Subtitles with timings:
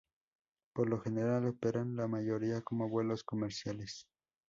[0.73, 4.07] Por lo general operan La mayoría como vuelos comerciales.